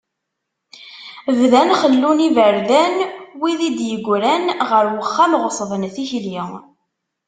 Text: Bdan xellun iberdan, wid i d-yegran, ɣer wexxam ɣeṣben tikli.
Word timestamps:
Bdan 1.39 1.69
xellun 1.81 2.19
iberdan, 2.29 2.95
wid 3.41 3.59
i 3.67 3.71
d-yegran, 3.77 4.43
ɣer 4.69 4.85
wexxam 4.97 5.31
ɣeṣben 5.43 5.83
tikli. 5.95 6.41